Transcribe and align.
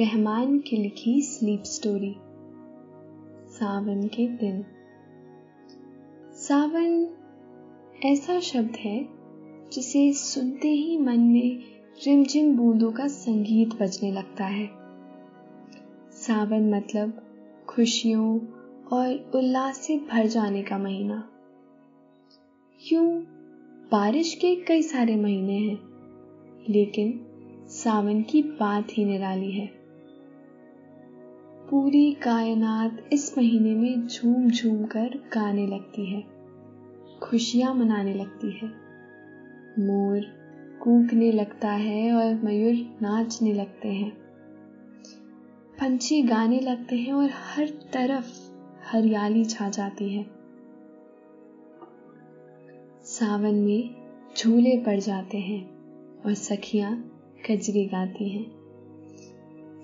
रहमान 0.00 0.58
की 0.58 0.76
लिखी 0.76 1.22
sleep 1.22 1.62
story 1.62 2.14
सावन 3.48 4.06
के 4.06 4.28
दिन। 4.28 4.64
सावन 6.34 7.08
ऐसा 8.04 8.40
शब्द 8.40 8.76
है 8.76 9.08
जिसे 9.72 10.12
सुनते 10.12 10.68
ही 10.68 10.98
मन 10.98 11.20
में 11.20 11.58
रिमझिम 12.06 12.56
बूंदों 12.56 12.92
का 12.92 13.06
संगीत 13.06 13.68
बजने 13.82 14.12
लगता 14.12 14.44
है। 14.44 14.70
सावन 16.10 16.74
मतलब 16.74 17.22
खुशियों 17.68 18.40
और 18.92 19.32
उल्लास 19.34 19.76
से 19.76 19.98
भर 19.98 20.26
जाने 20.26 20.62
का 20.62 20.78
महीना। 20.78 21.28
यूँ 22.92 23.20
बारिश 23.92 24.34
के 24.34 24.56
कई 24.56 24.82
सारे 24.82 25.16
महीने 25.16 25.58
हैं, 25.58 25.78
लेकिन 26.68 27.26
सावन 27.68 28.22
की 28.22 28.42
बात 28.42 28.88
ही 28.90 29.04
निराली 29.04 29.52
है। 29.52 29.81
पूरी 31.72 32.12
कायनात 32.12 33.08
इस 33.12 33.38
महीने 33.38 33.74
में 33.74 34.06
झूम 34.06 34.50
झूम 34.50 34.84
कर 34.84 35.30
गाने 35.34 35.66
लगती 35.66 36.06
है, 36.06 36.24
खुशियाँ 37.22 37.74
मनाने 37.74 38.14
लगती 38.14 38.50
है। 38.50 38.68
मोर 39.86 40.20
कूकने 40.82 41.32
लगता 41.32 41.70
है 41.70 42.12
और 42.12 42.44
मयूर 42.44 42.98
नाचने 43.02 43.52
लगते 43.52 43.88
हैं। 43.88 44.10
पंछी 45.80 46.22
गाने 46.22 46.60
लगते 46.60 46.96
हैं 46.96 47.12
और 47.12 47.30
हर 47.32 47.68
तरफ़ 47.68 48.26
हरियाली 48.84 49.44
छा 49.44 49.68
जाती 49.68 50.14
है। 50.14 50.26
सावन 53.04 53.54
में 53.54 53.94
झूले 54.38 54.76
पड़ 54.76 55.00
जाते 55.00 55.38
हैं 55.38 55.70
और 56.20 56.34
सखियाँ 56.34 57.20
कजरी 57.50 57.84
गाती 57.84 58.28
हैं। 58.28 58.52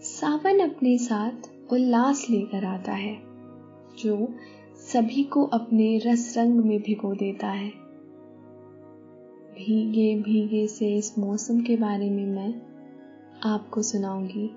सावन 0.00 0.58
अपने 0.58 0.98
साथ 0.98 1.57
उल्लास 1.72 2.26
लेकर 2.30 2.64
आता 2.64 2.92
है, 2.92 3.22
जो 3.98 4.28
सभी 4.76 5.24
को 5.24 5.44
अपने 5.44 5.98
रस 5.98 6.34
रंग 6.38 6.54
में 6.54 6.82
भिगो 6.82 7.14
देता 7.14 7.48
है। 7.48 7.68
भीगे 9.54 10.22
भीगे 10.22 10.66
से 10.66 10.96
इस 10.96 11.18
मौसम 11.18 11.60
के 11.60 11.76
बारे 11.76 12.10
में 12.10 12.26
मैं 12.26 12.62
आपको 13.44 13.82
सुनाऊँगी 13.82 14.50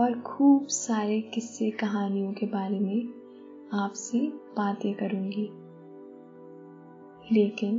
और 0.00 0.20
खूब 0.20 0.66
सारे 0.66 1.20
किस्से 1.20 1.70
कहानियों 1.70 2.32
के 2.32 2.46
बारे 2.46 2.78
में 2.78 3.08
आपसे 3.72 4.18
बातें 4.28 4.94
करूँगी। 4.94 5.50
लेकिन 7.34 7.78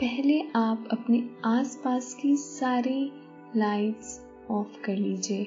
पहले 0.00 0.40
आप 0.56 0.88
अपने 0.92 1.30
आसपास 1.44 2.14
की 2.14 2.36
सारी 2.36 3.12
लाइट्स 3.56 4.26
ऑफ़ 4.50 4.82
कर 4.82 4.96
लीजिए। 4.96 5.46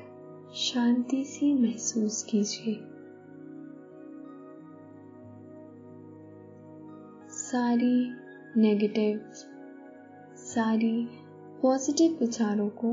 शांति 0.55 1.23
सी 1.23 1.53
महसूस 1.53 2.23
कीजिए। 2.23 2.73
सारी 7.29 8.11
नेगेटिव 8.57 9.31
सारी 10.35 11.09
पॉजिटिव 11.61 12.17
विचारों 12.19 12.69
को 12.69 12.91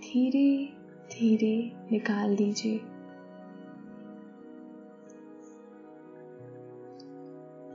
धीरे 0.00 0.66
धीरे 1.12 1.72
निकाल 1.92 2.36
दीजिए। 2.36 2.76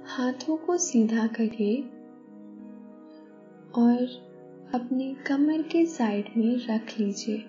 हाथों 0.05 0.57
को 0.57 0.77
सीधा 0.77 1.27
करिए 1.27 1.81
और 3.81 4.03
अपनी 4.73 5.13
कमर 5.13 5.61
के 5.61 5.85
साइड 5.85 6.25
में 6.37 6.55
रख 6.69 6.99
लीजिए। 6.99 7.48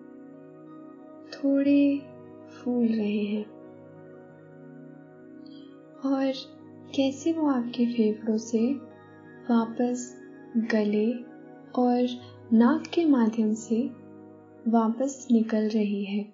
थोड़े 1.43 1.99
फूल 2.49 2.87
रहे 2.87 3.23
हैं। 3.23 3.45
और 6.05 6.33
कैसे 6.95 7.33
वो 7.33 7.47
आपके 7.47 7.85
फेफड़ों 7.85 8.37
से 8.37 8.73
वापस 9.49 10.21
गले 10.57 11.13
और 11.81 12.07
नाक 12.53 12.87
के 12.87 13.05
माध्यम 13.05 13.53
से 13.53 13.89
वापस 14.67 15.27
निकल 15.31 15.69
रही 15.69 16.05
है? 16.05 16.33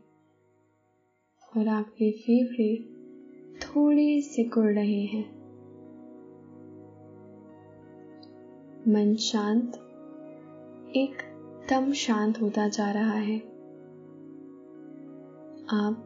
और 1.57 1.67
आपके 1.67 2.11
फेफड़े 2.11 2.75
थोड़े 3.59 4.21
सिकुड़ 4.21 4.71
रहे 4.71 5.01
हैं। 5.01 5.37
मन 8.87 9.15
शांत, 9.15 9.75
एक 10.95 11.17
दम 11.69 11.93
शांत 11.93 12.41
होता 12.41 12.67
जा 12.67 12.91
रहा 12.91 13.13
है। 13.13 13.56
आप 15.69 16.03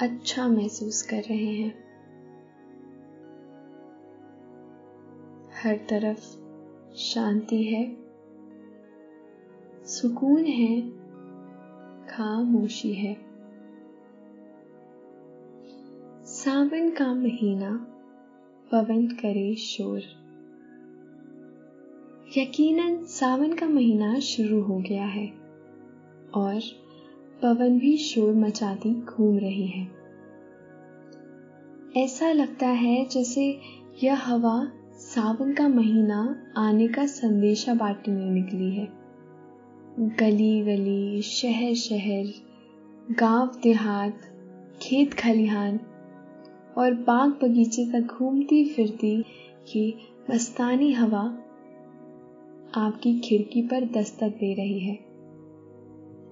अच्छा 0.00 0.48
महसूस 0.48 1.02
कर 1.02 1.16
रहे 1.16 1.54
हैं। 1.54 1.78
हर 5.62 5.76
तरफ़ 5.76 6.36
शांति 6.94 7.62
है। 7.62 7.96
सुकून 9.84 10.44
है, 10.44 10.90
खामोशी 12.06 12.92
है। 12.92 13.14
सावन 16.24 16.90
का 16.90 17.14
महीना 17.14 17.86
पवन 18.72 19.06
करे 19.06 19.54
शोर। 19.54 20.02
यकीनन 22.36 23.04
सावन 23.04 23.52
का 23.52 23.66
महीना 23.66 24.18
शुरू 24.18 24.62
हो 24.62 24.78
गया 24.78 25.04
है 25.04 25.28
और 26.34 26.87
पवन 27.42 27.78
भी 27.78 27.96
शोर 27.96 28.34
मचाती 28.34 28.94
घूम 28.94 29.38
रही 29.38 29.66
है। 29.66 29.88
ऐसा 31.96 32.32
लगता 32.32 32.68
है 32.68 33.06
जैसे 33.08 33.60
यह 34.04 34.16
हवा 34.16 34.72
सावन 34.94 35.54
का 35.54 35.68
महीना 35.68 36.42
आने 36.56 36.88
का 36.88 37.06
संदेशा 37.06 37.74
बांटने 37.74 38.30
निकली 38.30 38.70
है। 38.70 38.88
गली 39.98 40.60
गली, 40.60 41.22
शहर 41.22 41.74
शहर, 41.74 42.32
गाँव 43.10 43.60
देहात, 43.62 44.20
खेत 44.82 45.14
खलिहान 45.14 45.80
और 46.78 46.94
बाग 46.94 47.30
बगीचे 47.30 47.86
तक 47.92 48.14
घूमती 48.14 48.64
फिरती 48.64 49.24
ये 49.76 49.94
मस्तानी 50.30 50.92
हवा 50.92 51.38
आपकी 52.74 53.20
खिड़की 53.20 53.62
पर 53.62 53.84
दस्तक 53.84 54.28
दे 54.28 54.54
रही 54.54 54.78
है। 54.78 55.07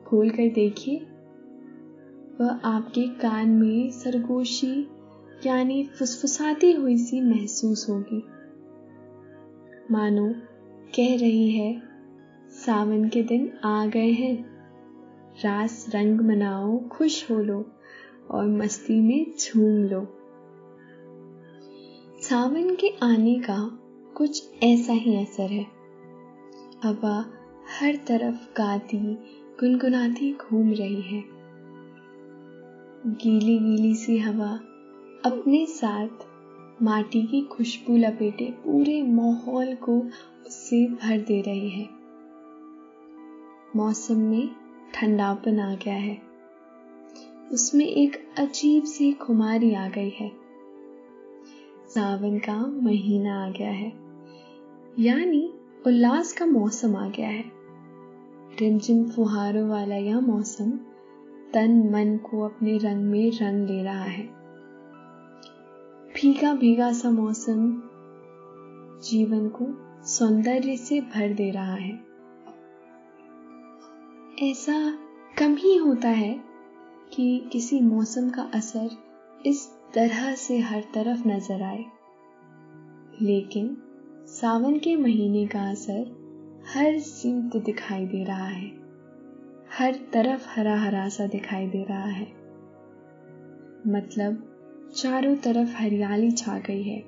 खोल 0.07 0.31
कर 0.31 0.49
देखिए। 0.49 0.97
वह 2.41 2.51
आपके 2.65 3.09
कान 3.09 3.49
में 3.49 3.91
सरगोशी, 3.91 4.89
यानी 5.47 5.85
फुसफुसाती 5.85 6.73
हुई 6.73 6.97
सी 6.97 7.21
महसूस 7.21 7.87
होगी। 7.91 8.25
मानो 9.91 10.29
कह 10.97 11.19
रही 11.19 11.51
है, 11.51 11.83
सावन 12.51 13.09
के 13.09 13.23
दिन 13.23 13.53
आ 13.65 13.87
गए 13.87 14.11
हैं। 14.13 14.57
रास 15.45 15.87
रंग 15.95 16.21
मनाओ, 16.21 16.89
खुश 16.89 17.31
हो 17.31 17.39
लो, 17.39 17.65
और 18.31 18.47
मस्ती 18.47 19.01
में 19.01 19.27
झूम 19.41 19.85
लो। 19.85 20.07
सावन 22.23 22.75
के 22.75 22.89
आने 23.03 23.35
का 23.35 23.79
कुछ 24.17 24.51
ऐसा 24.63 24.93
ही 24.93 25.17
असर 25.17 25.53
है। 25.53 25.67
हवा 26.85 27.33
हर 27.81 27.97
तरफ़ 27.97 28.57
गाती 28.57 29.19
गुनगुनाती 29.61 30.33
घूम 30.33 30.73
रही 30.73 31.01
है। 31.01 31.25
गीली 33.07 33.59
गीली 33.59 33.95
सी 33.95 34.19
हवा 34.19 34.51
अपने 35.31 35.67
साथ 35.67 36.09
माटी 36.83 37.23
की 37.23 37.43
खुशबू 37.43 37.97
लपेटे 37.97 38.45
पूरे 38.45 39.03
माहौल 39.03 39.75
को 39.75 40.01
उससे 40.47 40.87
भर 40.87 41.19
दे 41.19 41.41
रही 41.41 41.71
है। 41.71 41.89
मौसम 43.77 44.17
में 44.17 44.51
ठंडापन 44.95 45.61
आ 45.61 45.75
गया 45.75 45.95
है। 45.95 46.23
उसमें 47.53 47.87
एक 47.87 48.29
अजीब 48.39 48.85
सी 48.85 49.13
खुमारी 49.13 49.75
आ 49.75 49.89
गई 49.89 50.11
है। 50.11 50.33
सावन 51.89 52.39
का 52.39 52.67
महीना 52.67 53.47
आ 53.47 53.51
गया 53.51 53.71
है। 53.71 53.93
यानी 54.99 55.55
उल्लास 55.87 56.33
का 56.33 56.47
मौसम 56.47 56.97
आ 56.97 57.09
गया 57.09 57.29
है। 57.29 57.56
रिमझिम 58.61 59.05
फुहारों 59.05 59.69
वाला 59.69 59.97
यह 59.97 60.21
मौसम 60.21 60.71
तन 61.55 61.91
मन 61.93 62.17
को 62.17 62.43
अपने 62.43 62.79
रंग 62.79 63.05
में 63.05 63.31
रंग 63.31 63.69
ले 63.69 63.83
रहा 63.83 64.05
है। 64.05 64.23
भीगा 66.15 66.55
भीगा 66.55 66.93
सा 66.93 67.11
मौसम 67.11 67.83
जीवन 69.11 69.49
को 69.49 69.67
सौंदर्य 70.05 70.77
से 70.77 71.01
भर 71.01 71.35
दे 71.35 71.51
रहा 71.51 71.75
है। 71.75 72.05
ऐसा 74.43 74.99
कम 75.39 75.55
ही 75.55 75.77
होता 75.77 76.09
है 76.09 76.41
कि 77.13 77.49
किसी 77.53 77.81
मौसम 77.81 78.31
का 78.31 78.43
असर 78.43 78.89
इस 79.47 79.69
तरह 79.95 80.35
से 80.35 80.59
हर 80.59 80.81
तरफ़ 80.95 81.29
नज़र 81.29 81.63
आए। 81.63 81.85
लेकिन 83.23 83.77
सावन 84.27 84.79
के 84.79 84.97
महीने 84.97 85.47
का 85.47 85.71
असर 85.71 86.16
हर 86.75 86.99
सीट 86.99 87.65
दिखाई 87.65 88.07
दे 88.07 88.25
रहा 88.25 88.47
है। 88.47 88.69
हर 89.79 89.95
तरफ़ 90.13 90.47
हरा 90.49 90.81
हरा 90.81 91.09
सा 91.09 91.27
दिखाई 91.27 91.67
दे 91.67 91.85
रहा 91.85 92.07
है। 92.07 92.27
मतलब 93.87 94.53
चारों 94.97 95.37
तरफ़ 95.37 95.77
हरियाली 95.77 96.31
छा 96.31 96.59
गई 96.59 96.83
है। 96.83 97.03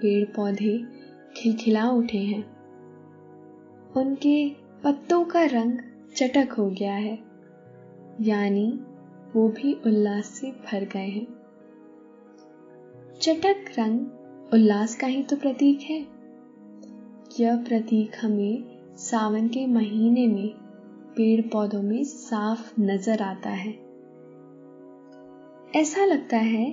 पेड़ 0.00 0.28
पौधे 0.36 0.84
खिलखिला 1.36 1.90
उठे 1.90 2.18
हैं। 2.18 2.56
उनके 3.96 4.50
पत्तों 4.84 5.24
का 5.24 5.44
रंग 5.44 5.78
चटक 6.16 6.52
हो 6.52 6.70
गया 6.70 6.94
है। 6.94 7.18
यानी 8.20 8.80
वो 9.34 9.48
भी 9.48 9.74
उल्लास 9.74 10.24
से 10.24 10.50
भर 10.50 10.84
गए 10.84 11.08
हैं। 11.08 11.26
चटक 13.20 13.64
रंग 13.78 14.06
उल्लास 14.54 14.96
का 14.96 15.06
ही 15.06 15.22
तो 15.22 15.36
प्रतीक 15.36 15.80
है। 15.80 16.13
यह 17.40 17.56
प्रतीक 17.56 18.12
हमें 18.22 18.64
सावन 18.96 19.48
के 19.48 19.66
महीने 19.66 20.26
में 20.26 20.48
पेड़ 21.16 21.40
पौधों 21.40 21.82
में 21.82 22.04
साफ़ 22.04 22.80
नज़र 22.80 23.22
आता 23.22 23.50
है। 23.50 23.72
ऐसा 25.76 26.04
लगता 26.04 26.36
है 26.36 26.70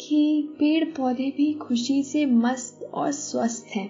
कि 0.00 0.48
पेड़ 0.58 0.84
पौधे 0.84 1.30
भी 1.36 1.52
खुशी 1.52 2.02
से 2.02 2.26
मस्त 2.26 2.84
और 2.94 3.10
स्वस्थ 3.12 3.66
हैं। 3.76 3.88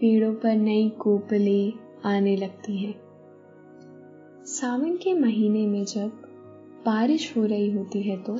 पेड़ों 0.00 0.32
पर 0.34 0.54
नई 0.54 0.88
कोपले 0.98 1.72
आने 2.04 2.36
लगती 2.36 2.76
हैं। 2.76 2.94
सावन 4.44 4.96
के 4.96 5.14
महीने 5.14 5.66
में 5.66 5.84
जब 5.84 6.22
बारिश 6.86 7.36
हो 7.36 7.44
रही 7.44 7.70
होती 7.70 8.02
है 8.02 8.16
तो 8.22 8.32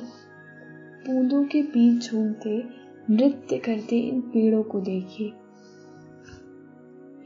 बूंदों 1.05 1.43
के 1.43 1.61
बीच 1.61 2.11
झूमते 2.11 2.63
नृत्य 3.09 3.57
करते 3.57 3.99
इन 3.99 4.21
पेड़ों 4.21 4.63
को 4.63 4.79
देखिए। 4.79 5.31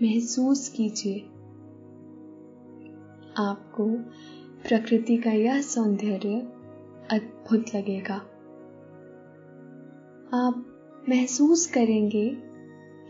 महसूस 0.02 0.70
कीजिए। 0.70 1.20
आपको 3.38 3.86
प्रकृति 4.68 5.18
का 5.18 5.32
यह 5.32 5.62
सौंदर्य 5.62 6.40
अद्भुत 7.12 7.66
लगेगा। 7.76 8.16
आप 10.34 10.66
महसूस 11.10 11.68
करेंगे 11.68 12.38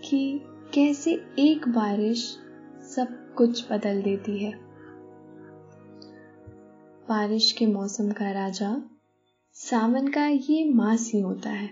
कि 0.10 0.42
कैसे 0.74 1.12
एक 1.40 1.68
बारिश 1.68 2.38
सब 2.96 3.36
कुछ 3.36 3.72
बदल 3.72 4.02
देती 4.02 4.38
है। 4.38 4.52
बारिश 7.10 7.52
के 7.52 7.66
मौसम 7.66 8.12
का 8.12 8.32
राजा 8.32 8.82
सावन 9.54 10.08
का 10.08 10.28
ये 10.28 10.74
मास 10.74 11.12
ही 11.14 11.22
होता 11.22 11.50
है। 11.50 11.70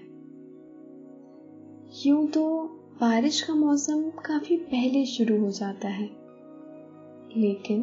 यूँ 2.06 2.28
तो 2.28 2.78
बारिश 3.00 3.42
का 3.42 3.56
मौसम 3.56 4.10
काफ़ी 4.10 4.58
पहले 4.58 5.06
शुरू 5.06 5.40
हो 5.40 5.52
जाता 5.52 5.88
है। 5.88 6.10
लेकिन 7.38 7.82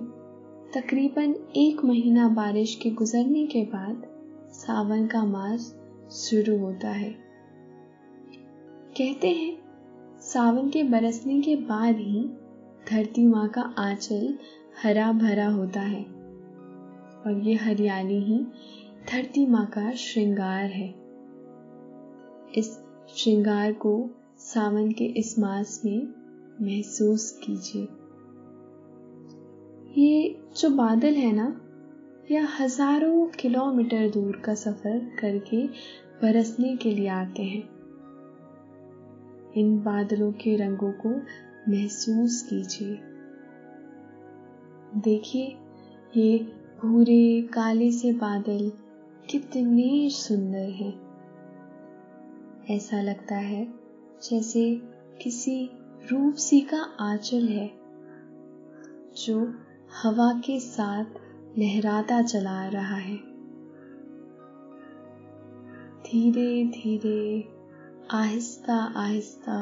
तकरीबन 0.74 1.52
एक 1.56 1.84
महीना 1.84 2.28
बारिश 2.28 2.74
के 2.74 2.90
गुजरने 2.90 3.46
के 3.46 3.62
बाद 3.62 4.02
सावन 4.50 5.06
का 5.06 5.24
मास 5.24 5.76
शुरू 6.12 6.58
होता 6.58 6.88
है। 6.88 7.10
कहते 8.98 9.28
हैं, 9.28 9.58
सावन 10.20 10.68
के 10.68 10.82
बरसने 10.82 11.40
के 11.40 11.56
बाद 11.56 11.96
ही 11.96 12.28
धरती 12.90 13.26
माँ 13.26 13.48
का 13.48 13.74
आंचल 13.78 14.38
हरा 14.82 15.12
भरा 15.12 15.48
होता 15.48 15.80
है 15.80 16.02
और 17.26 17.40
ये 17.44 17.54
हरियाली 17.54 18.20
ही 18.20 18.38
धरती 19.12 19.46
माँ 19.46 19.66
का 19.66 19.92
श्रृंगार 19.92 20.64
है। 20.64 20.94
इस 22.54 22.84
श्रृंगार 23.08 23.72
को 23.72 24.10
सावन 24.54 24.92
के 24.92 25.04
इस 25.04 25.38
मास 25.38 25.82
में 25.84 26.06
महसूस 26.60 27.40
कीजिए। 27.44 27.82
ये 30.02 30.40
जो 30.60 30.70
बादल 30.70 31.14
है 31.14 31.32
ना 31.32 31.60
यह 32.30 32.48
हज़ारों 32.60 33.26
किलोमीटर 33.26 34.10
दूर 34.10 34.42
का 34.44 34.54
सफ़र 34.54 34.98
करके 35.20 35.66
बरसने 36.22 36.76
के 36.76 36.90
लिए 36.90 37.08
आते 37.08 37.42
हैं। 37.42 37.62
इन 39.56 39.78
बादलों 39.78 40.32
के 40.32 40.56
रंगों 40.56 40.92
को 40.92 41.10
महसूस 41.72 42.42
कीजिए। 42.42 42.98
देखिए, 45.00 45.56
ये 46.16 46.38
भूरे 46.82 47.42
काले 47.42 47.92
से 47.92 48.12
बादल 48.12 48.72
कितने 49.30 50.10
सुंदर 50.10 50.70
हैं। 50.70 50.94
ऐसा 52.70 53.02
लगता 53.02 53.36
है 53.36 53.77
जैसे 54.22 54.80
किसी 55.22 55.70
रूप 56.12 56.34
सी 56.34 56.60
का 56.60 56.80
आंचल 57.00 57.48
है, 57.48 57.66
जो 59.24 59.54
हवा 60.02 60.32
के 60.32 60.60
साथ 60.60 61.04
लहराता 61.58 62.22
चला 62.22 62.68
रहा 62.68 62.96
है। 62.96 63.16
धीरे 66.02 66.64
धीरे 66.64 67.48
आहिस्ता 68.10 68.76
आहिस्ता 68.96 69.58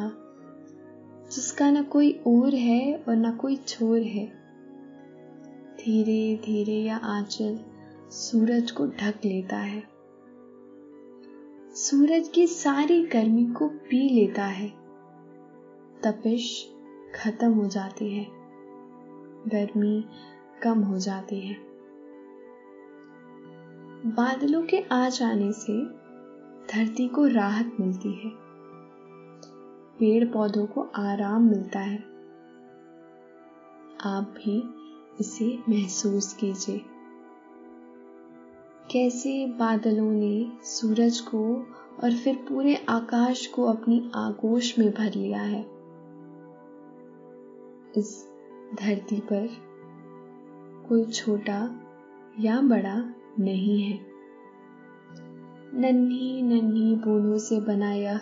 जिसका 1.30 1.70
ना 1.70 1.82
कोई 1.82 2.20
ओर 2.26 2.54
है 2.54 3.04
और 3.08 3.16
ना 3.16 3.30
कोई 3.30 3.56
छोर 3.56 3.98
है 3.98 4.26
धीरे 5.76 6.36
धीरे 6.44 6.74
यह 6.74 6.96
आंचल 6.96 7.58
सूरज 8.10 8.70
को 8.70 8.86
ढक 8.86 9.14
लेता 9.24 9.56
है। 9.56 9.95
सूरज 11.76 12.28
की 12.28 12.46
सारी 12.46 13.06
गर्मी 13.06 13.46
को 13.46 13.68
पी 13.68 14.08
लेता 14.08 14.44
है। 14.44 14.68
तपिश 16.04 16.72
खत्म 17.14 17.52
हो 17.52 17.66
जाती 17.66 18.18
है। 18.18 18.26
गर्मी 19.48 20.04
कम 20.62 20.78
हो 20.78 20.98
जाती 20.98 21.40
है। 21.40 21.56
बादलों 24.06 24.62
के 24.62 24.80
आ 24.92 25.08
जाने 25.08 25.52
से 25.52 25.86
धरती 26.72 27.08
को 27.08 27.26
राहत 27.26 27.76
मिलती 27.80 28.12
है। 28.12 28.30
पेड़ 29.98 30.32
पौधों 30.32 30.66
को 30.66 30.82
आराम 30.82 31.42
मिलता 31.42 31.80
है। 31.80 31.98
आप 34.04 34.34
भी 34.36 34.74
इसे 35.20 35.58
महसूस 35.68 36.34
कीजिए। 36.34 36.95
कैसे 38.90 39.46
बादलों 39.46 40.12
ने 40.12 40.52
सूरज 40.62 41.20
को 41.20 41.54
और 42.04 42.12
फिर 42.12 42.36
पूरे 42.36 42.86
आकाश 42.88 43.46
को 43.46 43.64
अपनी 43.64 44.10
आगोश 44.14 44.78
में 44.78 44.90
भर 44.90 45.14
लिया 45.14 45.42
है। 45.42 45.60
इस 47.96 48.28
धरती 48.74 49.20
पर 49.20 49.48
कोई 50.88 51.04
छोटा 51.04 51.80
या 52.40 52.60
बड़ा 52.60 53.14
नहीं 53.38 53.82
है। 53.82 54.06
नन्ही 55.74 56.42
नन्ही 56.42 56.96
बूंदों 56.96 57.38
से 57.38 57.60
बना 57.60 57.92
यह 57.92 58.20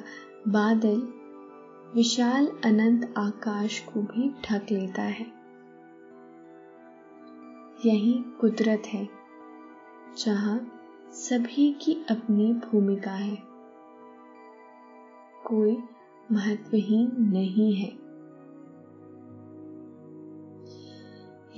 बादल 0.49 1.09
विशाल 1.95 2.47
अनंत 2.65 3.15
आकाश 3.17 3.81
को 3.81 4.03
भी 4.03 4.29
ढक 4.29 4.67
लेता 4.73 5.03
है। 5.03 5.27
यही 7.87 8.25
कुदरत 8.41 8.83
है। 8.87 9.24
जहाँ 10.19 10.81
सभी 11.13 11.73
की 11.73 12.07
अपनी 12.11 12.53
भूमिका 12.53 13.11
है। 13.11 13.39
कोई 15.47 15.77
महत्वहीन 16.33 17.13
नहीं 17.19 17.75
है। 17.75 17.89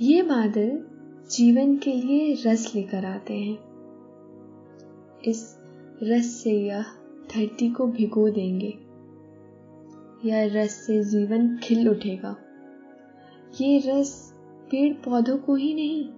ये 0.01 0.21
बादल 0.21 0.87
जीवन 1.31 1.77
के 1.77 1.93
लिए 1.93 2.33
रस 2.47 2.75
लेकर 2.75 3.05
आते 3.05 3.37
हैं। 3.37 3.57
इस 5.25 5.57
रस 6.03 6.25
से 6.25 6.51
यह 6.51 6.81
धरती 7.35 7.71
को 7.71 7.87
भिगो 7.87 8.29
देंगे। 8.29 8.79
यह 10.29 10.53
रस 10.53 10.71
से 10.71 11.03
जीवन 11.03 11.57
खिल 11.57 11.89
उठेगा। 11.89 12.35
ये 13.61 13.79
रस 13.79 14.33
पेड़ 14.71 14.93
पौधों 14.93 15.37
को 15.37 15.55
ही 15.55 15.73
नहीं 15.73 16.16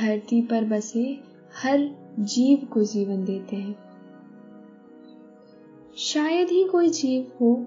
धरती 0.00 0.42
पर 0.42 0.64
बसे 0.64 1.20
हर 1.62 1.96
जीव 2.18 2.66
को 2.66 2.84
जीवन 2.84 3.24
देते 3.24 3.56
हैं। 3.56 3.76
शायद 5.96 6.48
ही 6.48 6.64
कोई 6.64 6.88
जीव 6.90 7.32
हो 7.40 7.66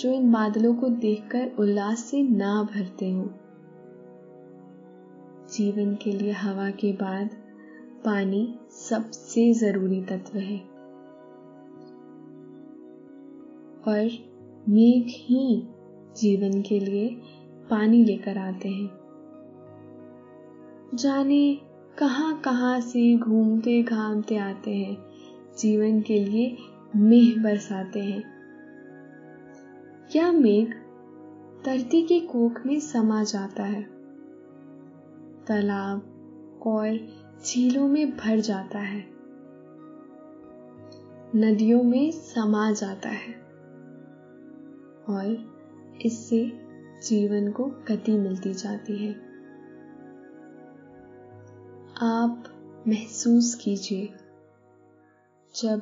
जो 0.00 0.12
इन 0.12 0.32
बादलों 0.32 0.74
को 0.74 0.88
देखकर 0.88 1.50
उल्लास 1.58 2.04
से 2.04 2.22
ना 2.22 2.62
भरते 2.62 3.12
हो। 3.12 3.30
जीवन 5.56 5.94
के 5.94 6.12
लिए 6.12 6.32
हवा 6.32 6.70
के 6.70 6.92
बाद 6.92 7.30
पानी 8.04 8.58
सबसे 8.70 9.52
ज़रूरी 9.52 10.02
तत्व 10.02 10.38
है। 10.38 10.58
और 13.88 14.10
मेघ 14.68 15.04
ही 15.06 15.62
जीवन 16.16 16.62
के 16.62 16.80
लिए 16.80 17.08
पानी 17.70 18.04
लेकर 18.04 18.38
आते 18.38 18.68
हैं। 18.68 19.03
जाने 20.94 21.60
कहाँ 21.98 22.40
कहाँ 22.40 22.80
से 22.80 23.16
घूमते 23.16 23.82
घामते 23.82 24.36
आते 24.36 24.74
हैं, 24.74 24.96
जीवन 25.58 26.00
के 26.00 26.24
लिए 26.24 26.56
मेह 26.96 27.42
बरसाते 27.42 28.00
हैं। 28.00 28.22
क्या 30.12 30.32
मेघ 30.32 30.68
धरती 31.66 32.02
की 32.02 32.20
कोख 32.20 32.66
में 32.66 32.80
समा 32.80 33.24
जाता 33.24 33.62
है? 33.62 33.82
तालाब 35.46 36.02
और 36.66 37.08
झीलों 37.46 37.88
में 37.88 38.16
भर 38.16 38.40
जाता 38.40 38.78
है। 38.78 39.06
नदियों 41.36 41.82
में 41.82 42.10
समा 42.10 42.72
जाता 42.72 43.08
है। 43.08 43.34
और 45.08 45.54
इससे 46.06 46.52
जीवन 47.02 47.50
को 47.50 47.64
गति 47.64 48.12
मिलती 48.12 48.54
जाती 48.54 49.06
है। 49.06 49.33
आप 52.04 52.44
महसूस 52.88 53.54
कीजिए। 53.54 54.06
जब 55.62 55.80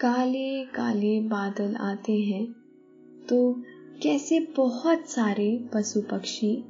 काले 0.00 0.64
काले 0.64 1.20
बादल 1.20 1.74
आते 1.74 2.12
हैं 2.12 2.52
तो 3.28 3.62
कैसे 4.02 4.40
बहुत 4.56 5.06
सारे 5.06 5.70
पशु 5.74 6.00
पक्षी 6.00 6.64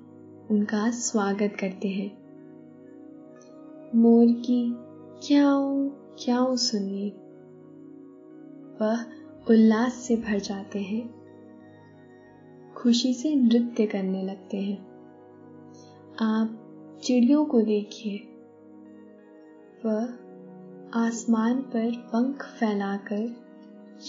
उनका 0.50 0.90
स्वागत 0.90 1.57
करते 1.61 1.88
हैं। 1.88 2.11
मोर 3.95 4.26
की 4.26 4.75
क्याऊ 5.26 5.88
क्याऊ 6.25 6.57
सुनिए। 6.57 7.11
वह 8.81 9.05
उल्लास 9.50 9.95
से 9.95 10.16
भर 10.16 10.38
जाते 10.38 10.78
हैं। 10.78 11.14
खुशी 12.76 13.14
से 13.14 13.35
नृत्य 13.35 13.87
करने 13.87 14.23
लगते 14.23 14.57
हैं। 14.57 14.78
आप 16.21 16.62
चिड़ियों 17.05 17.45
को 17.45 17.62
देखिए। 17.62 18.33
वह 19.87 20.02
आसमान 20.95 21.55
पर 21.55 21.90
पंख 21.90 22.45
फैलाकर 22.45 23.37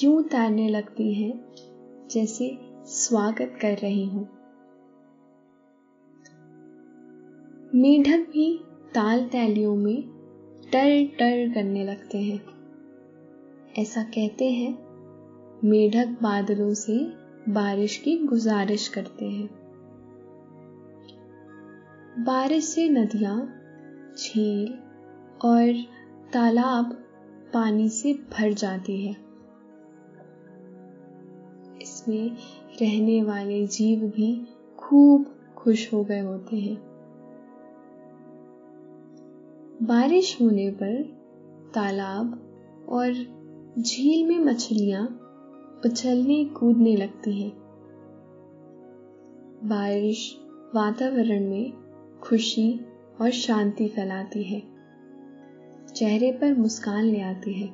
यूँ 0.04 0.24
तैरने 0.24 0.70
लगती 0.70 1.14
हैं, 1.14 1.46
जैसे 2.12 2.58
स्वागत 2.86 3.60
कर 3.62 3.78
रही 3.78 4.06
हूँ। 4.06 4.30
मेढक 7.76 8.20
भी 8.20 8.64
ताल 8.96 9.26
तैलियों 9.26 9.76
में 9.76 10.02
टर 10.72 11.06
टर 11.06 11.54
करने 11.54 11.84
लगते 11.84 12.18
हैं। 12.18 12.42
ऐसा 13.78 14.04
कहते 14.04 14.46
हैं, 14.46 14.74
मेढक 15.64 16.08
बादलों 16.08 16.74
से 16.74 16.98
बारिश 17.50 17.98
की 17.98 18.18
गुजारिश 18.18 18.88
करते 18.88 19.26
हैं। 19.26 19.50
बारिश 22.20 22.64
से 22.64 22.90
नदियाँ, 22.90 23.54
झील 24.18 24.87
और 25.46 25.74
तालाब 26.34 26.92
पानी 27.54 27.90
से 27.90 28.14
भर 28.14 28.54
जाती 28.54 29.06
है। 29.06 29.16
इसमें 31.82 32.32
रहने 32.82 33.24
वाले 33.24 33.68
जीव 33.68 34.00
भी 34.00 34.48
खूब 34.78 35.26
खुश 35.58 35.94
हो 35.94 36.04
गए 36.04 36.20
होते 36.20 36.56
हैं। 36.56 36.78
बारिश 39.84 40.42
होने 40.42 40.72
पर 40.72 41.04
तालाब 41.74 42.44
और 42.90 43.14
झील 43.80 44.28
में 44.28 44.40
मछलियाँ 44.40 45.24
उछलने 45.86 46.46
कूदने 46.46 46.96
लगती 46.96 47.42
हैं। 47.42 47.52
बारिश 49.64 50.40
वातावरण 50.76 51.50
में 51.50 51.74
खुशी 52.20 52.80
और 53.22 53.30
शांति 53.30 53.88
फैलाती 53.88 54.44
है। 54.44 54.77
चेहरे 55.98 56.32
पर 56.32 56.54
मुस्कान 56.54 57.04
ले 57.04 57.22
आती 57.22 57.54
है। 57.54 57.68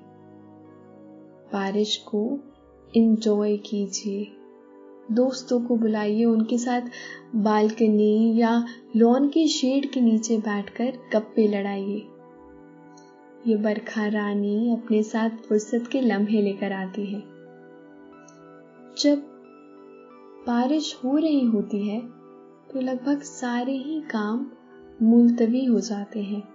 बारिश 1.54 1.96
को 1.98 2.40
इंजॉय 2.96 3.58
कीजिए। 3.58 4.28
दोस्तों 5.12 5.60
को 5.62 5.76
बुलाइए, 5.76 6.26
उनके 6.26 6.58
साथ 6.58 6.82
बालकनी 7.36 8.38
या 8.38 8.66
लॉन 8.96 9.28
के 9.28 9.48
शेड 9.48 9.92
के 9.92 10.02
नीचे 10.02 10.38
बैठकर 10.38 10.94
गप्पे 11.14 11.48
लड़ाइए। 11.48 12.08
ये 13.48 13.56
बरखा 13.56 14.08
रानी 14.08 14.72
अपने 14.72 15.04
साथ 15.04 15.30
फुर्सत 15.30 15.90
के 15.92 16.02
लम्हे 16.02 16.42
लेकर 16.42 16.72
आती 16.72 17.06
है। 17.06 17.20
जब 18.98 19.18
बारिश 20.48 21.00
हो 21.06 21.18
रही 21.18 21.46
होती 21.46 21.88
है 21.88 22.02
तो 22.72 22.82
लगभग 22.82 23.22
सारे 23.22 23.74
ही 23.74 24.02
काम 24.02 24.48
मुलतवी 25.02 25.66
हो 25.66 25.80
जाते 25.80 26.22
हैं। 26.22 26.53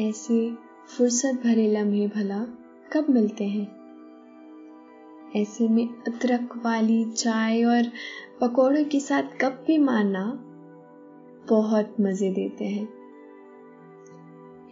ऐसे 0.00 0.54
फुर्सत 0.86 1.40
भरे 1.44 1.72
लम्हे 1.72 2.08
भला 2.08 2.44
कब 2.92 3.06
मिलते 3.10 3.44
हैं? 3.44 3.76
ऐसे 5.36 5.68
में 5.68 5.88
अदरक 5.88 6.62
वाली 6.64 7.04
चाय 7.04 7.64
और 7.64 7.82
पकौड़ों 8.40 8.84
के 8.84 9.00
साथ 9.00 9.22
गप्पे 9.22 9.78
मारना 9.78 10.38
बहुत 11.48 11.96
मज़े 12.00 12.30
देते 12.30 12.64
हैं। 12.64 12.88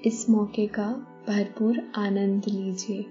इस 0.05 0.31
मौके 0.31 0.67
का 0.67 0.87
भरपूर 1.29 1.93
आनंद 1.97 2.43
लीजिए। 2.49 3.03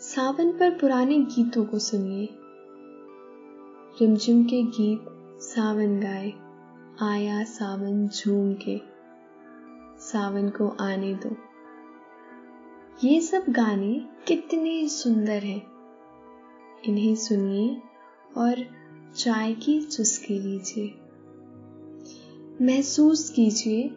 सावन 0.00 0.52
पर 0.52 0.70
पुराने 0.70 1.18
गीतों 1.18 1.64
को 1.64 1.78
सुनिए। 1.78 2.28
रिमझिम 4.00 4.44
के 4.44 4.62
गीत 4.62 5.04
सावन 5.40 6.00
गाए, 6.00 6.32
आया 7.02 7.44
सावन 7.44 8.08
झूम 8.08 8.54
के। 8.54 8.95
सावन 10.12 10.48
को 10.48 10.68
आने 10.68 11.14
दो। 11.14 11.36
ये 13.04 13.20
सब 13.20 13.44
गाने 13.48 14.08
कितने 14.26 14.88
सुंदर 14.88 15.42
हैं। 15.42 15.66
इन्हें 16.84 17.14
सुनिए 17.14 17.82
और 18.36 18.64
चाय 19.16 19.54
की 19.54 19.82
चुस्की 19.82 20.38
लीजिए। 20.38 20.94
महसूस 22.64 23.30
कीजिए 23.30 23.90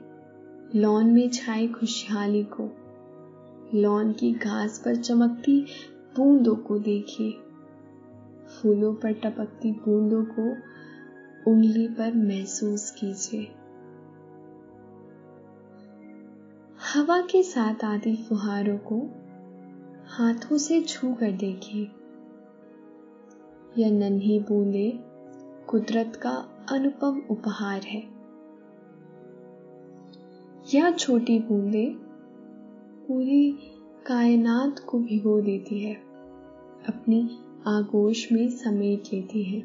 लॉन 0.79 1.05
में 1.05 1.29
छाई 1.29 1.67
खुशहाली 1.67 2.43
को। 2.43 2.69
लॉन 3.79 4.13
की 4.13 4.33
घास 4.33 4.81
पर 4.85 4.95
चमकती 4.95 5.61
बूंदों 6.17 6.55
को 6.55 6.79
देखिए। 6.79 7.31
फूलों 8.47 8.93
पर 8.93 9.11
टपकती 9.13 9.71
बूंदों 9.71 10.25
को 10.25 10.51
उंगली 11.51 11.87
पर 11.87 12.13
महसूस 12.15 12.91
कीजिए। 12.91 13.58
हवा 16.93 17.21
के 17.21 17.43
साथ 17.43 17.83
आती 17.83 18.15
फुहारों 18.15 18.77
को 18.77 18.95
हाथों 20.07 20.57
से 20.57 20.81
छू 20.81 21.13
कर 21.13 21.31
देखिए 21.31 21.81
यह 23.77 23.91
नन्ही 23.91 24.39
बूंदे 24.39 24.99
कुदरत 25.67 26.15
का 26.15 26.31
अनुपम 26.71 27.21
उपहार 27.29 27.81
है। 27.81 28.01
यह 30.73 30.91
छोटी 30.91 31.39
बूंदे 31.39 31.85
पूरी 33.07 33.51
कायनात 34.05 34.79
को 34.79 34.99
भिगो 34.99 35.41
देती 35.41 35.79
है, 35.79 35.95
अपनी 36.87 37.21
आगोश 37.67 38.31
में 38.31 38.47
समेट 38.49 39.13
लेती 39.13 39.43
है, 39.43 39.61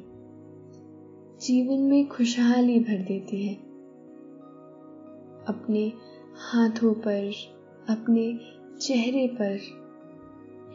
जीवन 1.41 1.81
में 1.81 2.07
खुशहाली 2.09 2.81
भर 2.81 3.05
देती 3.05 3.47
है। 3.47 3.55
अपने 5.49 5.93
हाथों 6.37 6.95
पर, 6.95 7.33
अपने 7.89 8.41
चेहरे 8.81 9.27
पर। 9.27 9.59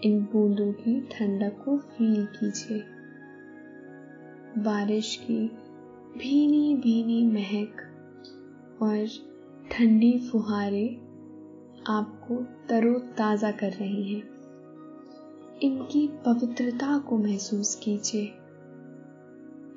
इन 0.03 0.19
बूंदों 0.21 0.73
की 0.73 1.01
ठंडक 1.01 1.65
को 1.65 1.77
फील 1.77 2.25
कीजिए। 2.25 2.83
बारिश 4.63 5.15
की 5.15 5.47
भीनी 6.17 6.75
भीनी 6.75 7.27
महक 7.27 7.75
और 8.81 9.07
ठंडी 9.71 10.29
फुहारे 10.31 10.87
आपको 11.87 12.35
तरोताजा 12.69 13.51
कर 13.51 13.71
रही 13.71 14.13
हैं। 14.13 14.23
इनकी 15.61 16.07
पवित्रता 16.07 16.97
को 16.97 17.17
महसूस 17.17 17.75
कीजिए। 17.75 18.25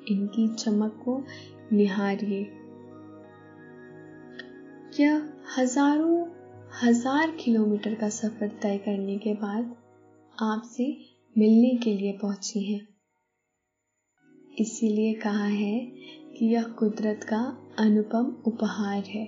इनकी 0.07 0.55
चमक 0.55 1.01
को 1.05 1.23
निहारिए। 1.73 2.62
क्या 4.95 5.13
हज़ारों, 5.57 6.25
हज़ार 6.83 7.31
किलोमीटर 7.35 7.93
का 7.95 8.07
सफ़र 8.09 8.47
तय 8.61 8.77
करने 8.77 9.17
के 9.17 9.33
बाद 9.33 9.75
आपसे 10.37 10.85
मिलने 11.35 11.69
के 11.75 11.93
लिए 11.93 12.11
पहुँची 12.11 12.61
हैं। 12.63 12.87
इसीलिए 14.59 15.13
कहा 15.13 15.45
है 15.45 15.79
कि 16.35 16.45
यह 16.45 16.63
कुदरत 16.79 17.23
का 17.23 17.39
अनुपम 17.79 18.25
उपहार 18.47 19.03
है। 19.05 19.25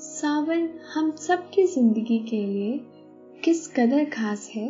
सावन 0.00 0.68
हम 0.94 1.10
सबकी 1.18 1.66
ज़िंदगी 1.66 2.18
के 2.18 2.44
लिए 2.46 2.78
किस 3.44 3.66
कदर 3.68 4.04
खास 4.04 4.50
है, 4.54 4.68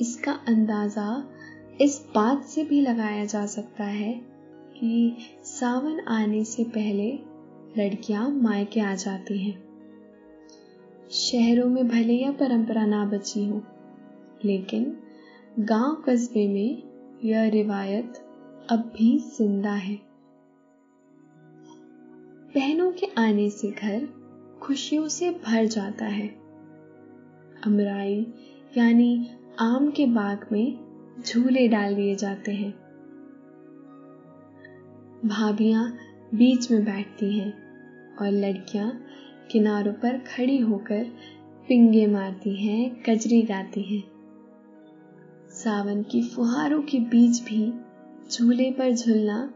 इसका 0.00 0.32
अंदाज़ा 0.48 1.24
इस 1.80 2.00
बात 2.14 2.44
से 2.44 2.64
भी 2.64 2.80
लगाया 2.80 3.24
जा 3.24 3.46
सकता 3.46 3.84
है 3.84 4.12
कि 4.74 5.16
सावन 5.44 6.00
आने 6.08 6.44
से 6.44 6.64
पहले 6.64 7.10
लड़कियाँ 7.76 8.30
मायके 8.30 8.80
आ 8.80 8.94
जाती 8.94 9.38
हैं। 9.38 9.68
शहरों 11.10 11.68
में 11.68 11.88
भले 11.88 12.12
यह 12.12 12.32
परंपरा 12.32 12.86
ना 12.86 13.04
बची 13.04 13.44
हो, 13.48 13.62
लेकिन 14.44 14.96
गाँव 15.58 15.94
कस्बे 15.94 16.48
में 16.48 16.82
यह 17.24 17.48
रिवायत 17.48 18.18
अब 18.70 18.92
भी 18.96 19.18
ज़िंदा 19.18 19.72
है। 19.72 19.94
बहनों 22.54 22.92
के 22.92 23.06
आने 23.18 23.50
से 23.50 23.70
घर 23.70 24.08
खुशियों 24.62 25.08
से 25.08 25.30
भर 25.30 25.66
जाता 25.66 26.04
है। 26.04 26.28
अमराई 27.66 28.26
यानी 28.76 29.30
आम 29.58 29.90
के 29.90 30.06
बाग 30.06 30.46
में 30.52 30.78
झूले 31.26 31.68
डाल 31.68 31.94
दिए 31.94 32.14
जाते 32.14 32.52
हैं। 32.52 32.72
भाभियाँ 35.24 35.98
बीच 36.34 36.70
में 36.70 36.84
बैठती 36.84 37.38
हैं 37.38 37.52
और 38.16 38.30
लड़कियाँ 38.30 38.90
किनारों 39.52 39.92
पर 39.92 40.18
खड़ी 40.18 40.58
होकर 40.58 41.04
पिंगे 41.68 42.06
मारती 42.06 42.54
हैं, 42.56 43.02
कजरी 43.02 43.42
गाती 43.42 43.82
हैं। 43.82 44.02
सावन 45.50 46.02
की 46.02 46.22
फुहारों 46.22 46.82
के 46.82 46.98
बीच 47.00 47.40
भी 47.42 47.72
झूले 48.30 48.70
पर 48.70 48.94
झूलना 48.94 49.54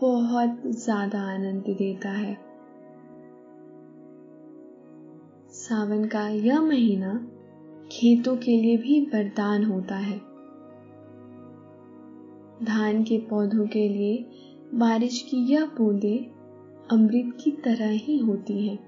बहुत 0.00 0.62
ज़्यादा 0.66 1.20
आनंद 1.34 1.64
देता 1.68 2.10
है। 2.10 2.34
सावन 5.50 6.04
का 6.04 6.28
यह 6.28 6.60
महीना 6.60 7.14
खेतों 7.92 8.36
के 8.36 8.56
लिए 8.56 8.76
भी 8.76 9.00
वरदान 9.14 9.64
होता 9.64 9.96
है। 9.96 10.18
धान 12.64 13.02
के 13.02 13.18
पौधों 13.18 13.66
के 13.66 13.88
लिए 13.88 14.16
बारिश 14.74 15.26
की 15.30 15.36
यह 15.36 15.64
बूंदे 15.64 16.30
अमृत 16.90 17.38
की 17.44 17.50
तरह 17.50 17.88
ही 17.88 18.18
होती 18.18 18.68
हैं। 18.68 18.78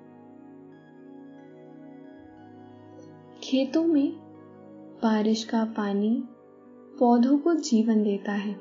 खेतों 3.43 3.85
में 3.85 4.13
बारिश 5.03 5.45
का 5.45 5.65
पानी 5.65 6.25
पौधों 6.99 7.39
को 7.39 7.55
जीवन 7.55 8.03
देता 8.03 8.33
है। 8.33 8.55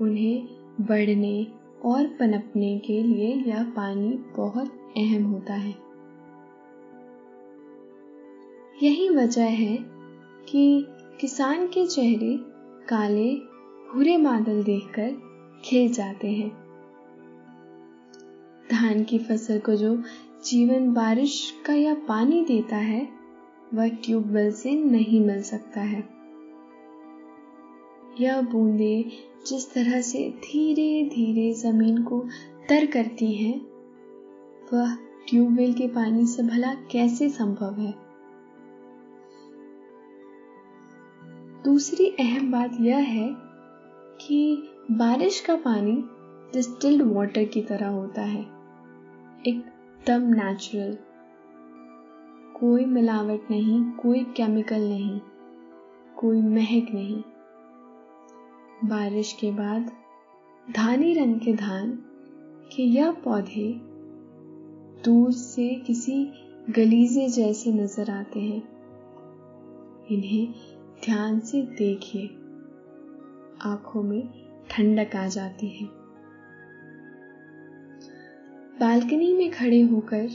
उन्हें 0.00 0.48
बढ़ने 0.80 1.46
और 1.84 2.06
पनपने 2.06 2.78
के 2.78 3.02
लिए 3.02 3.34
यह 3.34 3.64
पानी 3.64 4.24
बहुत 4.36 4.72
अहम 4.96 5.24
होता 5.24 5.54
है। 5.54 5.74
यही 8.82 9.08
वजह 9.08 9.44
है 9.44 9.78
कि 10.48 10.86
किसान 11.20 11.66
के 11.66 11.86
चेहरे 11.86 12.38
काले, 12.88 13.34
भूरे 13.92 14.18
बादल 14.18 14.62
देखकर 14.62 15.31
खिल 15.64 15.92
जाते 15.92 16.28
हैं। 16.32 16.50
धान 18.72 19.04
की 19.04 19.18
फ़सल 19.18 19.58
को 19.58 19.74
जो 19.74 20.02
जीवन 20.44 20.92
बारिश 20.92 21.62
का 21.66 21.72
या 21.72 21.94
पानी 21.94 22.44
देता 22.44 22.76
है, 22.76 23.08
वह 23.74 23.88
ट्यूबवेल 23.88 24.52
से 24.52 24.74
नहीं 24.74 25.20
मिल 25.20 25.42
सकता 25.42 25.80
है। 25.80 26.08
यह 28.20 28.40
बूंदे 28.40 29.04
जिस 29.46 29.74
तरह 29.74 30.00
से 30.00 30.30
धीरे 30.30 31.08
धीरे 31.08 31.52
ज़मीन 31.52 32.02
को 32.02 32.24
तर 32.68 32.86
करती 32.86 33.34
हैं, 33.34 33.60
वह 34.72 34.94
ट्यूबवेल 35.28 35.72
के 35.72 35.88
पानी 35.88 36.26
से 36.26 36.42
भला 36.42 36.74
कैसे 36.74 37.28
संभव 37.28 37.80
है? 37.80 37.94
दूसरी 41.64 42.06
अहम 42.20 42.52
बात 42.52 42.76
यह 42.80 42.96
है 42.96 43.34
कि 44.20 44.68
बारिश 44.90 45.40
का 45.40 45.56
पानी 45.56 46.04
डिस्टिल्ड 46.52 47.02
वाटर 47.02 47.44
की 47.44 47.62
तरह 47.62 47.88
होता 47.88 48.22
है। 48.22 48.40
एकदम 49.46 50.22
नेचुरल 50.22 50.98
कोई 52.60 52.84
मिलावट 52.84 53.40
नहीं, 53.50 53.90
कोई 53.90 54.24
केमिकल 54.24 54.80
नहीं, 54.80 55.20
कोई 56.16 56.42
महक 56.42 56.86
नहीं। 56.94 57.22
बारिश 58.84 59.32
के 59.32 59.50
बाद 59.50 59.92
धानी 60.76 61.14
रंग 61.14 61.40
के 61.40 61.52
धान 61.52 61.90
के 62.76 62.82
यह 62.82 63.10
पौधे 63.10 63.80
दूर 65.04 65.32
से 65.32 65.74
किसी 65.74 66.32
गलीजे 66.70 67.28
जैसे 67.28 67.72
नज़र 67.72 68.10
आते 68.10 68.40
हैं। 68.40 68.62
इन्हें 70.10 70.54
ध्यान 71.04 71.40
से 71.40 71.62
देखिए। 71.62 72.26
आँखों 73.62 74.02
में 74.02 74.41
ठंडक 74.72 75.16
आ 75.16 75.26
जाती 75.26 75.68
है। 75.68 75.86
बालकनी 78.80 79.34
में 79.34 79.50
खड़े 79.50 79.80
होकर 79.80 80.28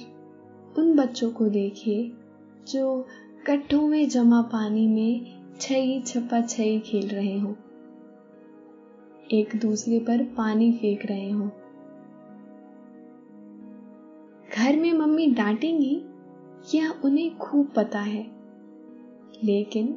उन 0.78 0.96
बच्चों 0.96 1.32
को 1.32 1.46
देखिए, 1.46 2.12
जो 2.68 3.08
कट्टों 3.48 3.88
में 3.88 4.10
जमा 4.10 4.42
पानी 4.42 4.88
में 4.88 5.40
छई 5.60 6.02
छपा 6.02 6.42
छई 6.42 6.80
खेल 6.80 7.08
रहे 7.08 7.40
हो। 7.40 7.56
एक 9.32 9.56
दूसरे 9.56 10.00
पर 10.00 10.24
पानी 10.24 10.74
फेंक 10.74 11.06
रहे 11.06 11.32
हो। 11.32 11.52
घर 14.56 14.78
में 14.78 14.94
मम्मी 14.94 15.28
डांटेंगी, 15.28 16.02
यह 16.76 16.90
उन्हें 17.06 17.38
खूब 17.38 17.68
पता 17.76 18.00
है। 18.00 18.28
लेकिन 19.44 19.88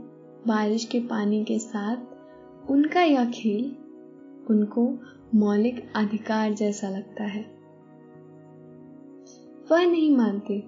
बारिश 0.46 0.84
के 0.84 1.00
पानी 1.00 1.44
के 1.44 1.58
साथ 1.58 1.96
उनका 2.70 3.02
यह 3.02 3.30
खेल 3.30 3.76
उनको 4.50 4.98
मौलिक 5.34 5.92
अधिकार 5.96 6.52
जैसा 6.52 6.88
लगता 6.88 7.24
है। 7.24 7.42
वह 9.70 9.86
नहीं 9.86 10.16
मानते, 10.16 10.64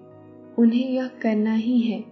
उन्हें 0.59 0.89
यह 0.89 1.07
करना 1.07 1.53
ही 1.53 1.79
है। 1.79 2.05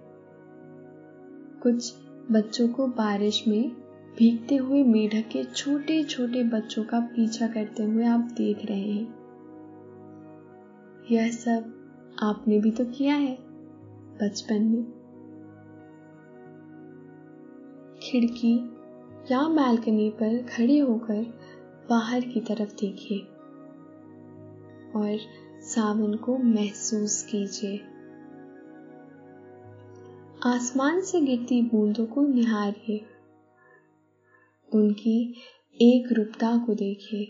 कुछ 1.63 1.93
बच्चों 2.31 2.67
को 2.67 2.87
बारिश 2.87 3.47
में 3.47 3.71
भीगते 4.17 4.55
हुए 4.55 4.83
मेढक 4.83 5.27
के 5.27 5.43
छोटे 5.43 6.03
छोटे 6.03 6.43
बच्चों 6.43 6.83
का 6.83 6.99
पीछा 6.99 7.47
करते 7.47 7.83
हुए 7.83 8.05
आप 8.05 8.19
देख 8.19 8.65
रहे 8.65 8.91
हैं। 8.91 9.21
यह 11.11 11.29
सब 11.31 11.73
आपने 12.23 12.59
भी 12.59 12.71
तो 12.71 12.85
किया 12.85 13.15
है, 13.15 13.37
बचपन 14.21 14.61
में। 14.61 14.83
खिड़की 18.03 18.71
या 19.31 19.47
बालकनी 19.47 20.09
पर 20.09 20.43
खड़े 20.43 20.79
होकर 20.79 21.33
बाहर 21.91 22.21
की 22.21 22.39
तरफ़ 22.39 22.75
देखिए 22.75 23.19
और 24.95 25.19
सावन 25.61 26.15
को 26.15 26.37
महसूस 26.37 27.23
कीजिए। 27.23 27.77
आसमान 30.45 31.01
से 31.01 31.21
गिरती 31.21 31.61
बूंदों 31.61 32.05
को 32.05 32.21
निहारिए। 32.21 33.05
उनकी 34.73 35.33
एक 35.81 36.11
रूपता 36.11 36.57
को 36.57 36.73
देखिए। 36.73 37.23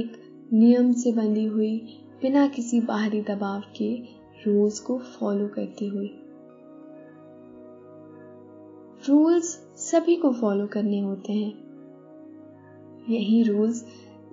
एक 0.00 0.12
नियम 0.52 0.92
से 0.92 1.12
बंधी 1.12 1.44
हुई, 1.44 1.78
बिना 2.22 2.48
किसी 2.48 2.80
बाहरी 2.80 3.22
दबाव 3.22 3.60
के 3.60 4.02
रूल्स 4.46 4.80
को 4.80 4.98
फॉलो 4.98 5.48
करती 5.48 5.86
हुई। 5.86 6.18
रूल्स 9.08 9.44
सभी 9.76 10.16
को 10.16 10.32
फॉलो 10.32 10.66
करने 10.66 11.00
होते 11.00 11.32
हैं। 11.32 11.63
यही 13.08 13.42
रूल्स 13.42 13.84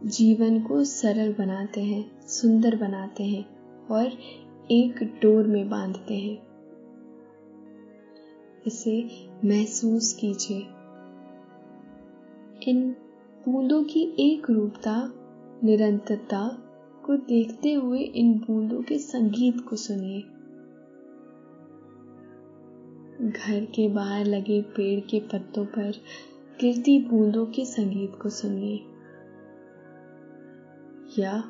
जीवन 0.04 0.62
को 0.62 0.84
सरल 0.84 1.34
बनाते 1.34 1.82
हैं, 1.82 2.22
सुंदर 2.28 2.76
बनाते 2.76 3.24
हैं 3.24 3.46
और 3.88 4.08
एक 4.72 5.04
डोर 5.22 5.48
में 5.48 5.70
बांधते 5.70 6.14
हैं। 6.14 6.48
इसे 8.68 9.10
महसूस 9.46 10.14
कीजिए। 10.14 10.68
इन 12.72 12.96
बूंदों 13.46 13.84
की 13.84 14.16
एक 14.20 14.50
रूपता, 14.50 15.14
निरंतरता 15.64 16.58
को 17.06 17.18
देखते 17.18 17.74
हुए 17.74 18.00
इन 18.00 18.34
बूंदों 18.34 18.82
के 18.82 18.98
संगीत 18.98 19.62
को 19.70 19.76
सुनिए। 19.76 20.22
घर 23.30 23.66
के 23.66 23.90
बाहर 23.90 24.26
लगे 24.26 24.62
पेड़ 24.62 25.00
के 25.00 25.20
पत्तों 25.20 25.66
पर 25.66 25.94
गिरती 26.62 27.00
बूंदों 27.00 27.46
के 27.46 27.66
संगीत 27.66 28.16
को 28.22 28.30
सुनिए। 28.30 28.76
या, 31.22 31.44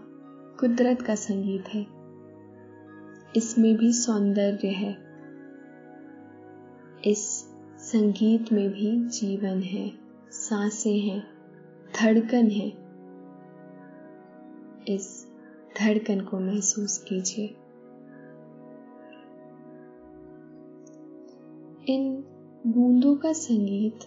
कुदरत 0.60 1.02
का 1.02 1.16
संगीत 1.16 1.68
है। 1.68 1.88
इसमें 3.36 3.78
भी 3.78 3.94
सौंदर्य 3.94 4.68
है। 4.68 4.98
इस 7.06 7.28
संगीत 7.78 8.52
में 8.52 8.70
भी 8.70 9.10
जीवन 9.10 9.62
है, 9.62 9.92
साँसें 10.32 11.00
हैं, 11.00 11.28
धड़कन 12.02 12.48
है। 12.50 12.68
इस 14.96 15.28
धड़कन 15.80 16.22
को 16.22 16.40
महसूस 16.40 16.98
कीजिए। 16.98 17.46
इन 21.94 22.24
बूंदों 22.68 23.16
का 23.16 23.34
संगीत 23.34 24.00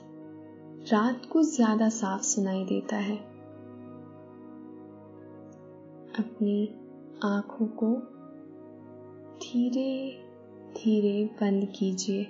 रात 0.92 1.22
को 1.32 1.42
ज़्यादा 1.42 1.88
साफ़ 1.88 2.22
सुनाई 2.22 2.64
देता 2.64 2.96
है। 2.96 3.16
अपनी 6.18 6.74
आँखों 7.24 7.66
को 7.66 7.86
धीरे 9.36 10.10
धीरे 10.74 11.24
बंद 11.24 11.72
कीजिए। 11.76 12.24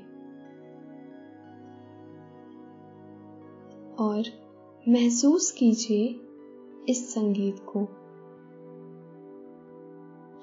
और 3.98 4.24
महसूस 4.88 5.50
कीजिए 5.50 6.20
इस 6.88 7.14
संगीत 7.14 7.56
को। 7.58 7.84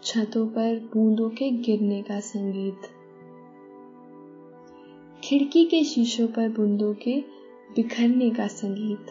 छतों 0.03 0.47
पर 0.47 0.89
बूंदों 0.93 1.29
के 1.29 1.51
गिरने 1.51 2.01
का 2.01 2.19
संगीत। 2.19 2.81
खिड़की 5.23 5.65
के 5.65 5.83
शीशों 5.83 6.27
पर 6.27 6.49
बूंदों 6.49 6.93
के 6.93 7.40
बिखरने 7.75 8.29
का 8.29 8.47
संगीत। 8.47 9.05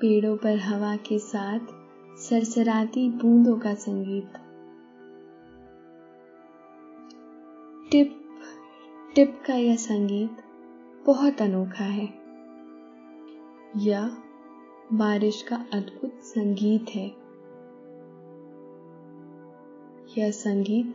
पेड़ों 0.00 0.36
पर 0.36 0.56
हवा 0.56 0.96
के 0.96 1.18
साथ 1.18 1.60
सरसराती 2.16 3.10
बूंदों 3.10 3.58
का 3.58 3.74
संगीत। 3.74 4.32
टिप 7.90 8.20
टिप 9.14 9.42
का 9.46 9.54
यह 9.54 9.76
संगीत 9.76 10.36
बहुत 11.06 11.42
अनोखा 11.42 11.84
है। 11.84 12.08
यह 13.76 14.16
बारिश 14.92 15.42
का 15.42 15.56
अद्भुत 15.56 16.12
संगीत 16.12 16.86
है। 16.88 17.06
यह 20.18 20.30
संगीत 20.30 20.94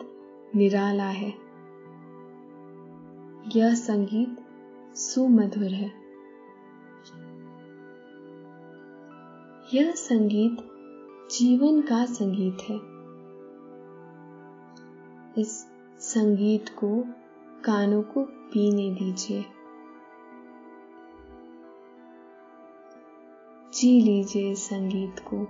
निराला 0.56 1.10
है। 1.10 1.52
यह 3.56 3.74
संगीत 3.74 4.41
सुमधुर 4.96 5.72
है। 5.72 6.02
यह 9.74 9.92
संगीत 9.92 10.58
जीवन 11.32 11.82
का 11.82 12.06
संगीत 12.06 12.58
है। 12.62 12.92
इस 15.42 15.68
संगीत 16.00 16.70
को 16.70 17.06
कानों 17.64 18.04
को 18.04 18.24
पीने 18.24 18.92
दीजिए। 18.92 19.46
जी 23.74 24.02
लीजिए 24.02 24.56
संगीत 24.56 25.20
को। 25.20 25.48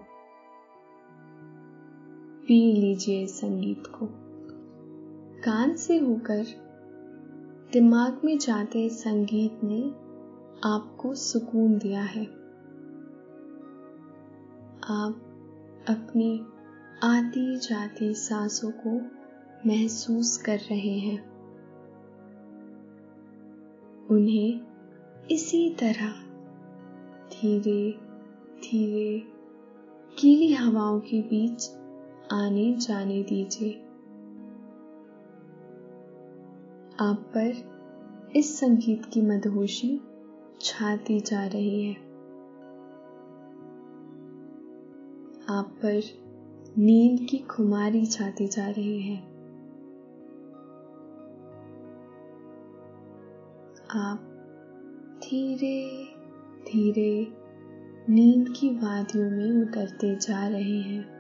पी 2.48 2.74
लीजिए 2.74 3.28
संगीत 3.28 3.84
को। 3.88 4.08
कान 5.42 5.76
से 5.76 5.98
होकर 5.98 6.71
दिमाग 7.74 8.22
में 8.26 8.38
जाते 8.38 8.90
संगीत 8.90 9.60
ने 9.64 9.82
आपको 10.64 11.16
सुकून 11.16 11.78
दिया 11.78 12.02
है। 12.02 12.26
आप 14.84 15.22
अपनी 15.90 16.46
आती 17.04 17.58
जाती 17.58 18.14
सांसों 18.14 18.72
को 18.72 19.02
महसूस 19.70 20.38
कर 20.38 20.58
रहे 20.58 21.00
हैं। 21.00 21.30
उन्हें 24.08 24.62
इसी 25.32 25.70
तरह 25.70 26.10
धीरे 27.28 27.92
धीरे 28.62 29.20
गीली 30.22 30.54
हवाओं 30.54 31.00
के 31.00 31.22
बीच 31.22 31.72
आने 32.32 32.74
जाने 32.74 33.24
दीजिए। 33.24 33.91
आप 37.02 37.34
पर 37.38 38.32
इस 38.36 38.60
संगीत 38.60 39.06
की 39.06 39.22
मदहोशी 39.22 40.02
छाती 40.62 41.20
जा 41.20 41.48
रही 41.48 41.84
है। 41.84 41.96
आप 45.50 45.80
पर 45.86 46.02
नींद 46.78 47.28
की 47.30 47.38
खुमारी 47.38 48.06
छाती 48.06 48.48
जा 48.48 48.70
रही 48.70 49.02
है। 49.02 49.18
आप 53.96 54.20
धीरे 55.24 56.06
धीरे 56.72 57.28
नींद 58.10 58.50
की 58.50 58.70
वादियों 58.70 59.32
में 59.32 59.62
उतरते 59.62 60.16
जा 60.16 60.48
रहे 60.48 60.82
हैं। 60.82 61.11